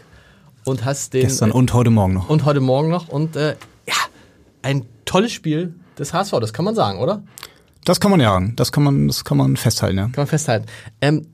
und 0.64 0.84
hast 0.84 1.14
den 1.14 1.22
Gestern 1.22 1.50
äh, 1.50 1.54
und 1.54 1.72
heute 1.72 1.90
Morgen 1.90 2.14
noch. 2.14 2.28
und 2.28 2.44
heute 2.44 2.60
Morgen 2.60 2.88
noch 2.88 3.08
und 3.08 3.36
äh, 3.36 3.56
ja, 3.86 3.94
ein 4.62 4.84
tolles 5.04 5.32
Spiel 5.32 5.74
des 5.98 6.12
HSV. 6.12 6.32
Das 6.40 6.52
kann 6.52 6.64
man 6.64 6.74
sagen, 6.74 6.98
oder? 6.98 7.22
Das 7.84 8.00
kann 8.00 8.10
man 8.10 8.20
ja 8.20 8.32
sagen. 8.32 8.54
Das 8.56 8.72
kann 8.72 8.84
man, 8.84 9.08
das 9.08 9.24
kann 9.24 9.38
man 9.38 9.56
festhalten, 9.56 9.96
ja. 9.96 10.04
Kann 10.04 10.12
man 10.16 10.26
festhalten. 10.26 10.66
Ähm, 11.00 11.26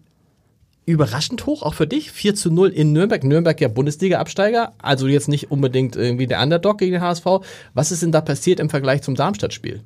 überraschend 0.86 1.46
hoch 1.46 1.62
auch 1.62 1.74
für 1.74 1.86
dich. 1.86 2.12
4 2.12 2.34
zu 2.34 2.50
0 2.50 2.68
in 2.68 2.92
Nürnberg. 2.92 3.24
Nürnberg 3.24 3.60
ja 3.60 3.68
Bundesliga-Absteiger. 3.68 4.72
Also 4.78 5.06
jetzt 5.06 5.28
nicht 5.28 5.50
unbedingt 5.50 5.96
irgendwie 5.96 6.26
der 6.26 6.40
Underdog 6.42 6.78
gegen 6.78 6.92
den 6.92 7.00
HSV. 7.02 7.26
Was 7.74 7.90
ist 7.90 8.02
denn 8.02 8.12
da 8.12 8.20
passiert 8.20 8.60
im 8.60 8.70
Vergleich 8.70 9.02
zum 9.02 9.14
Darmstadt-Spiel? 9.14 9.82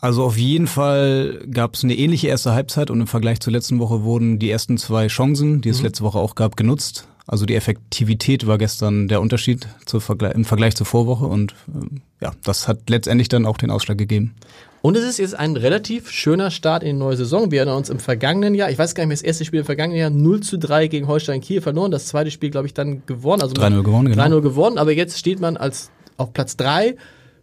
Also 0.00 0.24
auf 0.24 0.36
jeden 0.36 0.66
Fall 0.66 1.44
gab 1.50 1.74
es 1.74 1.84
eine 1.84 1.96
ähnliche 1.96 2.28
erste 2.28 2.52
Halbzeit 2.52 2.90
und 2.90 3.00
im 3.00 3.06
Vergleich 3.06 3.40
zur 3.40 3.52
letzten 3.52 3.78
Woche 3.80 4.02
wurden 4.02 4.38
die 4.38 4.50
ersten 4.50 4.78
zwei 4.78 5.08
Chancen, 5.08 5.60
die 5.60 5.70
es 5.70 5.82
letzte 5.82 6.04
Woche 6.04 6.18
auch 6.18 6.34
gab, 6.34 6.56
genutzt. 6.56 7.08
Also 7.26 7.44
die 7.44 7.56
Effektivität 7.56 8.46
war 8.46 8.56
gestern 8.56 9.06
der 9.06 9.20
Unterschied 9.20 9.68
Vergle 9.86 10.30
im 10.30 10.46
Vergleich 10.46 10.76
zur 10.76 10.86
Vorwoche 10.86 11.26
und 11.26 11.54
ähm, 11.68 12.00
ja, 12.22 12.32
das 12.42 12.68
hat 12.68 12.88
letztendlich 12.88 13.28
dann 13.28 13.44
auch 13.44 13.58
den 13.58 13.70
Ausschlag 13.70 13.98
gegeben. 13.98 14.34
Und 14.80 14.96
es 14.96 15.04
ist 15.04 15.18
jetzt 15.18 15.34
ein 15.34 15.56
relativ 15.56 16.10
schöner 16.10 16.50
Start 16.50 16.82
in 16.82 16.96
die 16.96 16.98
neue 16.98 17.16
Saison. 17.16 17.50
Wir 17.50 17.58
erinnern 17.58 17.76
uns 17.76 17.90
im 17.90 17.98
vergangenen 17.98 18.54
Jahr, 18.54 18.70
ich 18.70 18.78
weiß 18.78 18.94
gar 18.94 19.02
nicht 19.02 19.08
mehr, 19.08 19.16
das 19.16 19.22
erste 19.22 19.44
Spiel 19.44 19.60
im 19.60 19.66
vergangenen 19.66 20.00
Jahr 20.00 20.10
0 20.10 20.40
zu 20.40 20.58
3 20.58 20.86
gegen 20.86 21.08
Holstein 21.08 21.40
Kiel 21.40 21.60
verloren. 21.60 21.90
Das 21.90 22.06
zweite 22.06 22.30
Spiel, 22.30 22.50
glaube 22.50 22.66
ich, 22.66 22.74
dann 22.74 23.02
gewonnen. 23.04 23.42
Also 23.42 23.54
3-0 23.54 23.82
gewonnen, 23.82 24.08
genau. 24.08 24.22
3-0 24.22 24.40
gewonnen, 24.40 24.78
aber 24.78 24.92
jetzt 24.92 25.18
steht 25.18 25.40
man 25.40 25.56
als 25.56 25.90
auf 26.16 26.32
Platz 26.32 26.56
3 26.56 26.96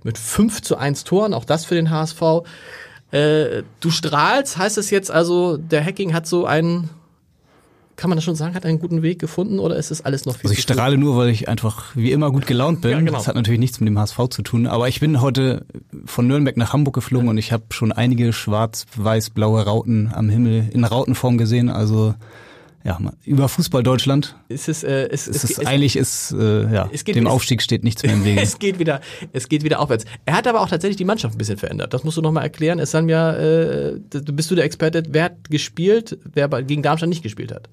mit 0.05 0.17
5 0.17 0.62
zu 0.62 0.77
1 0.77 1.03
Toren, 1.03 1.33
auch 1.33 1.45
das 1.45 1.65
für 1.65 1.75
den 1.75 1.89
HSV. 1.89 2.21
Äh, 3.12 3.63
du 3.79 3.89
strahlst, 3.89 4.57
heißt 4.57 4.77
es 4.77 4.91
jetzt 4.91 5.09
also, 5.09 5.57
der 5.57 5.83
Hacking 5.83 6.13
hat 6.13 6.27
so 6.27 6.45
einen, 6.45 6.91
kann 7.95 8.09
man 8.09 8.17
das 8.17 8.24
schon 8.24 8.35
sagen, 8.35 8.53
hat 8.53 8.65
einen 8.65 8.79
guten 8.79 9.01
Weg 9.01 9.17
gefunden 9.17 9.57
oder 9.57 9.75
ist 9.77 9.89
es 9.89 10.05
alles 10.05 10.25
noch 10.25 10.35
viel 10.35 10.50
Also 10.50 10.53
ich 10.53 10.62
strahle 10.62 10.97
nur, 10.97 11.17
weil 11.17 11.29
ich 11.29 11.50
einfach 11.50 11.95
wie 11.95 12.12
immer 12.12 12.31
gut 12.31 12.45
gelaunt 12.45 12.81
bin. 12.81 12.91
Ja, 12.91 13.00
genau. 13.00 13.13
Das 13.13 13.27
hat 13.27 13.35
natürlich 13.35 13.59
nichts 13.59 13.79
mit 13.79 13.88
dem 13.88 13.97
HSV 13.97 14.19
zu 14.29 14.43
tun. 14.43 14.67
Aber 14.67 14.88
ich 14.88 15.00
bin 15.00 15.21
heute 15.21 15.65
von 16.05 16.27
Nürnberg 16.27 16.55
nach 16.55 16.71
Hamburg 16.71 16.93
geflogen 16.93 17.27
und 17.27 17.39
ich 17.39 17.51
habe 17.51 17.63
schon 17.71 17.91
einige 17.91 18.31
schwarz-weiß-blaue 18.31 19.63
Rauten 19.63 20.12
am 20.13 20.29
Himmel 20.29 20.69
in 20.71 20.83
Rautenform 20.83 21.39
gesehen. 21.39 21.69
Also 21.69 22.13
ja, 22.85 22.99
über 23.25 23.49
Fußball 23.49 23.81
Deutschland. 23.83 24.35
Ist 24.47 24.69
es, 24.69 24.83
äh, 24.83 25.07
es, 25.11 25.27
Es 25.27 25.37
es, 25.37 25.43
ist 25.51 25.57
es, 25.59 25.65
eigentlich 25.65 25.95
ist 25.95 26.31
äh, 26.31 26.71
ja 26.71 26.87
es 26.93 27.03
geht- 27.03 27.15
dem 27.15 27.25
es- 27.25 27.31
Aufstieg 27.31 27.61
steht 27.61 27.83
nichts 27.83 28.03
mehr 28.03 28.13
im 28.13 28.23
Wege. 28.25 28.39
Es 28.39 28.59
geht 28.59 28.77
wieder, 28.79 29.01
es 29.33 29.49
geht 29.49 29.63
wieder 29.63 29.79
aufwärts. 29.79 30.05
Er 30.25 30.35
hat 30.35 30.47
aber 30.47 30.61
auch 30.61 30.69
tatsächlich 30.69 30.95
die 30.97 31.03
Mannschaft 31.05 31.33
ein 31.35 31.37
bisschen 31.39 31.57
verändert. 31.57 31.93
Das 31.93 32.03
musst 32.03 32.15
du 32.17 32.21
nochmal 32.21 32.43
erklären. 32.43 32.77
Es 32.79 32.93
haben 32.93 33.09
ja, 33.09 33.33
äh, 33.33 33.99
du 34.09 34.33
bist 34.33 34.51
du 34.51 34.55
der 34.55 34.65
Experte, 34.65 35.03
wer 35.09 35.23
hat 35.25 35.49
gespielt, 35.49 36.17
wer 36.33 36.47
gegen 36.63 36.83
Darmstadt 36.83 37.09
nicht 37.09 37.23
gespielt 37.23 37.51
hat. 37.51 37.67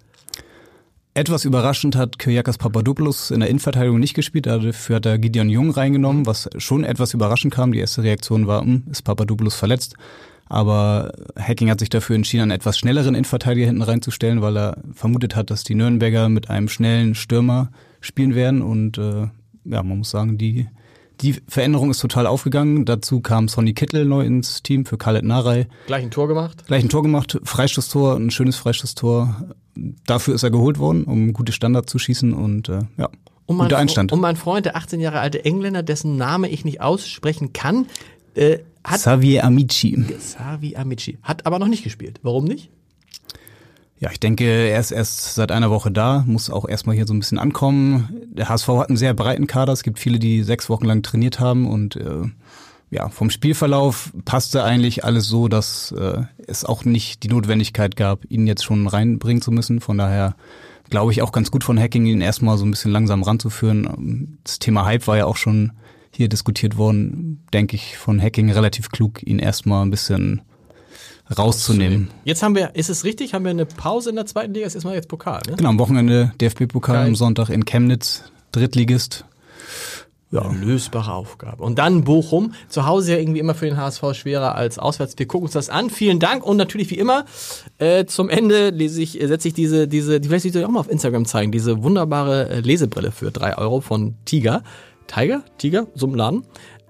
Etwas 1.15 1.45
überraschend 1.45 1.95
hat 1.95 2.19
Kyriakos 2.19 2.57
Papadopoulos 2.57 3.31
in 3.31 3.41
der 3.41 3.51
Innenverteidigung 3.51 4.01
nicht 4.01 4.15
gespielt, 4.15 4.47
dafür 4.47 4.97
hat 4.97 5.05
er 5.05 5.19
Gideon 5.19 5.51
Jung 5.51 5.71
reingenommen, 5.71 6.25
was 6.25 6.49
schon 6.57 6.85
etwas 6.85 7.13
überraschend 7.13 7.53
kam. 7.53 7.73
Die 7.73 7.81
erste 7.81 8.03
Reaktion 8.03 8.47
war, 8.47 8.63
hm, 8.63 8.85
ist 8.91 9.03
Papadopoulos 9.03 9.55
verletzt? 9.55 9.95
Aber 10.49 11.13
Hacking 11.39 11.71
hat 11.71 11.81
sich 11.81 11.89
dafür 11.89 12.17
entschieden, 12.17 12.43
einen 12.43 12.51
etwas 12.51 12.79
schnelleren 12.79 13.15
Innenverteidiger 13.15 13.67
hinten 13.67 13.83
reinzustellen, 13.83 14.43
weil 14.43 14.57
er 14.57 14.77
vermutet 14.93 15.35
hat, 15.35 15.51
dass 15.51 15.65
die 15.65 15.75
Nürnberger 15.75 16.29
mit 16.29 16.51
einem 16.51 16.69
schnellen 16.69 17.15
Stürmer 17.15 17.71
spielen 18.01 18.35
werden. 18.35 18.61
Und 18.61 18.99
äh, 18.99 19.29
ja, 19.65 19.83
man 19.83 19.99
muss 19.99 20.11
sagen, 20.11 20.37
die, 20.37 20.69
die 21.23 21.41
Veränderung 21.49 21.91
ist 21.91 22.01
total 22.01 22.27
aufgegangen. 22.27 22.85
Dazu 22.85 23.21
kam 23.21 23.49
Sonny 23.49 23.73
Kittel 23.73 24.05
neu 24.05 24.27
ins 24.27 24.63
Team 24.63 24.85
für 24.85 24.99
Khaled 24.99 25.25
Narei. 25.25 25.69
Gleich 25.87 26.03
ein 26.03 26.11
Tor 26.11 26.29
gemacht. 26.29 26.67
Gleich 26.67 26.83
ein 26.85 26.91
Tor 26.91 27.03
gemacht, 27.03 27.39
Freistoßtor, 27.45 28.17
ein 28.17 28.31
schönes 28.31 28.57
Freistoßtor. 28.57 29.55
Dafür 30.07 30.35
ist 30.35 30.43
er 30.43 30.51
geholt 30.51 30.79
worden, 30.79 31.05
um 31.05 31.33
gute 31.33 31.53
Standards 31.53 31.91
zu 31.91 31.99
schießen 31.99 32.35
und 32.35 32.69
äh, 32.69 32.81
ja, 32.99 33.09
Und 33.47 33.57
mein, 33.57 33.69
guter 33.69 33.79
Einstand. 33.79 34.13
und 34.13 34.21
mein 34.21 34.37
Freund, 34.37 34.67
der 34.67 34.77
18 34.77 35.01
Jahre 35.01 35.21
alte 35.21 35.47
Engländer, 35.47 35.83
dessen 35.83 36.19
Name 36.19 36.51
ich 36.51 36.67
nicht 36.67 36.83
aussprechen 36.83 37.55
kann, 37.55 37.87
äh, 38.35 38.59
hat 38.85 39.01
Xavier 39.01 39.45
Amici. 39.45 40.05
Savi 40.19 40.77
Amici. 40.77 41.19
Hat 41.23 41.47
aber 41.47 41.59
noch 41.59 41.69
nicht 41.69 41.85
gespielt. 41.85 42.21
Warum 42.23 42.45
nicht? 42.45 42.71
Ja, 44.01 44.11
ich 44.11 44.19
denke, 44.19 44.45
er 44.45 44.81
ist 44.81 44.91
erst 44.91 45.37
seit 45.37 45.53
einer 45.53 45.71
Woche 45.71 45.93
da, 45.93 46.25
muss 46.27 46.51
auch 46.51 46.69
erstmal 46.69 46.97
hier 46.97 47.07
so 47.07 47.15
ein 47.15 47.21
bisschen 47.21 47.39
ankommen. 47.39 48.09
Der 48.33 48.49
HSV 48.49 48.67
hat 48.69 48.89
einen 48.89 48.97
sehr 48.97 49.15
breiten 49.15 49.47
Kader. 49.47 49.73
Es 49.73 49.85
gibt 49.85 50.01
viele, 50.01 50.19
die 50.19 50.43
sechs 50.43 50.69
Wochen 50.69 50.87
lang 50.87 51.05
trainiert 51.05 51.39
haben 51.39 51.71
und 51.71 51.95
äh, 51.95 52.23
ja, 52.91 53.09
vom 53.09 53.31
Spielverlauf 53.31 54.13
passte 54.25 54.65
eigentlich 54.65 55.05
alles 55.05 55.29
so, 55.29 55.47
dass 55.47 55.93
äh, 55.93 56.25
es 56.49 56.65
auch 56.65 56.85
nicht 56.85 57.23
die 57.23 57.29
Notwendigkeit 57.29 57.95
gab, 57.95 58.29
ihn 58.29 58.49
jetzt 58.49 58.65
schon 58.65 58.89
reinbringen 58.89 59.41
zu 59.41 59.53
müssen. 59.53 59.81
Von 59.81 59.99
daher 59.99 60.35
glaube 60.91 61.13
ich 61.13 61.23
auch 61.23 61.31
ganz 61.31 61.53
gut 61.53 61.63
von 61.63 61.79
Hacking, 61.79 62.05
ihn 62.05 62.21
erstmal 62.21 62.59
so 62.59 62.67
ein 62.67 62.71
bisschen 62.73 62.91
langsam 62.91 63.23
ranzuführen. 63.23 64.37
Das 64.43 64.59
Thema 64.59 64.85
Hype 64.85 65.07
war 65.07 65.17
ja 65.17 65.27
auch 65.27 65.37
schon 65.37 65.73
hier 66.15 66.29
diskutiert 66.29 66.77
worden, 66.77 67.45
denke 67.53 67.77
ich, 67.77 67.97
von 67.97 68.21
Hacking 68.21 68.51
relativ 68.51 68.91
klug, 68.91 69.23
ihn 69.23 69.39
erstmal 69.39 69.85
ein 69.85 69.91
bisschen 69.91 70.43
rauszunehmen. 71.37 72.11
Jetzt 72.25 72.43
haben 72.43 72.55
wir, 72.55 72.75
ist 72.75 72.91
es 72.91 73.05
richtig, 73.05 73.35
haben 73.35 73.45
wir 73.45 73.51
eine 73.51 73.67
Pause 73.67 74.11
in 74.11 74.17
der 74.17 74.27
zweiten 74.27 74.53
Liga? 74.53 74.67
Es 74.67 74.75
ist 74.75 74.85
mal 74.85 74.95
jetzt 74.95 75.09
Pokal, 75.09 75.41
ne? 75.49 75.57
Genau, 75.57 75.71
am 75.71 75.79
Wochenende 75.79 76.33
DFB-Pokal 76.41 77.07
am 77.07 77.15
Sonntag 77.15 77.49
in 77.49 77.65
Chemnitz, 77.65 78.25
Drittligist. 78.53 79.25
Ja, 80.33 80.49
Eine 80.49 80.61
lösbare 80.61 81.13
Aufgabe. 81.13 81.63
Und 81.63 81.79
dann 81.79 82.05
Bochum. 82.05 82.55
Zu 82.71 82.87
Hause 82.87 83.13
ja 83.13 83.19
irgendwie 83.19 83.39
immer 83.39 83.55
für 83.55 83.67
den 83.67 83.77
HSV 83.77 84.15
schwerer 84.15 84.55
als 84.55 84.79
auswärts. 84.79 85.19
Wir 85.19 85.27
gucken 85.27 85.45
uns 85.45 85.53
das 85.53 85.69
an. 85.69 85.91
Vielen 85.91 86.21
Dank. 86.21 86.43
Und 86.43 86.57
natürlich 86.57 86.89
wie 86.89 86.97
immer, 86.97 87.27
äh, 87.77 88.07
zum 88.07 88.31
Ende 88.31 88.71
lese 88.71 89.03
ich, 89.03 89.21
äh, 89.21 89.27
setze 89.27 89.49
ich 89.49 89.55
diese, 89.55 89.87
diese, 89.89 90.21
die 90.21 90.29
vielleicht 90.29 90.51
soll 90.51 90.63
ich 90.63 90.67
auch 90.67 90.71
mal 90.71 90.81
auf 90.81 90.91
Instagram 90.91 91.27
zeigen, 91.27 91.53
diese 91.53 91.83
wunderbare 91.83 92.49
äh, 92.49 92.61
Lesebrille 92.61 93.13
für 93.13 93.31
drei 93.31 93.59
Euro 93.59 93.83
von 93.83 94.15
Tiger. 94.25 94.63
Tiger? 95.13 95.43
Tiger? 95.59 95.87
So 95.95 96.07
im 96.07 96.15
Laden. 96.15 96.45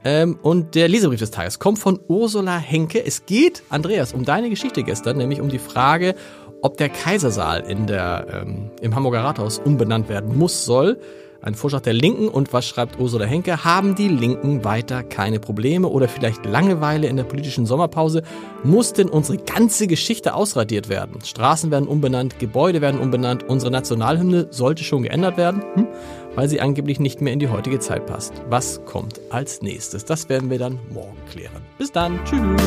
Ähm, 0.04 0.38
und 0.42 0.74
der 0.74 0.88
Lesebrief 0.88 1.20
des 1.20 1.30
Tages 1.30 1.58
kommt 1.58 1.78
von 1.78 1.98
Ursula 2.08 2.56
Henke. 2.56 3.04
Es 3.04 3.26
geht, 3.26 3.62
Andreas, 3.68 4.12
um 4.12 4.24
deine 4.24 4.50
Geschichte 4.50 4.82
gestern, 4.82 5.16
nämlich 5.16 5.40
um 5.40 5.48
die 5.48 5.58
Frage, 5.58 6.14
ob 6.60 6.76
der 6.76 6.88
Kaisersaal 6.88 7.60
in 7.60 7.86
der, 7.86 8.26
ähm, 8.42 8.70
im 8.80 8.94
Hamburger 8.94 9.24
Rathaus 9.24 9.58
umbenannt 9.58 10.08
werden 10.08 10.36
muss, 10.36 10.64
soll. 10.64 11.00
Ein 11.40 11.56
Vorschlag 11.56 11.80
der 11.80 11.92
Linken 11.92 12.28
und 12.28 12.52
was 12.52 12.64
schreibt 12.68 13.00
Ursula 13.00 13.24
Henke? 13.24 13.64
Haben 13.64 13.96
die 13.96 14.06
Linken 14.06 14.62
weiter 14.62 15.02
keine 15.02 15.40
Probleme 15.40 15.88
oder 15.88 16.06
vielleicht 16.06 16.46
Langeweile 16.46 17.08
in 17.08 17.16
der 17.16 17.24
politischen 17.24 17.66
Sommerpause? 17.66 18.22
Muss 18.62 18.92
denn 18.92 19.08
unsere 19.08 19.38
ganze 19.38 19.88
Geschichte 19.88 20.34
ausradiert 20.34 20.88
werden? 20.88 21.20
Straßen 21.24 21.72
werden 21.72 21.88
umbenannt, 21.88 22.38
Gebäude 22.38 22.80
werden 22.80 23.00
umbenannt, 23.00 23.42
unsere 23.42 23.72
Nationalhymne 23.72 24.46
sollte 24.50 24.84
schon 24.84 25.02
geändert 25.02 25.36
werden? 25.36 25.64
Hm? 25.74 25.88
Weil 26.34 26.48
sie 26.48 26.60
angeblich 26.60 27.00
nicht 27.00 27.20
mehr 27.20 27.32
in 27.32 27.38
die 27.38 27.48
heutige 27.48 27.78
Zeit 27.78 28.06
passt. 28.06 28.32
Was 28.48 28.84
kommt 28.84 29.20
als 29.30 29.62
nächstes? 29.62 30.04
Das 30.04 30.28
werden 30.28 30.50
wir 30.50 30.58
dann 30.58 30.78
morgen 30.92 31.16
klären. 31.30 31.62
Bis 31.78 31.92
dann. 31.92 32.18
Tschüss. 32.24 32.60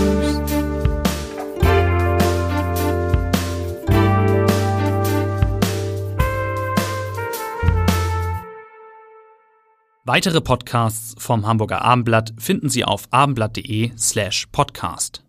Weitere 10.07 10.39
Podcasts 10.39 11.15
vom 11.17 11.47
Hamburger 11.47 11.81
Abendblatt 11.81 12.35
finden 12.37 12.69
Sie 12.69 12.85
auf 12.85 13.07
abendblatt.de 13.09 13.91
slash 13.97 14.45
podcast. 14.51 15.24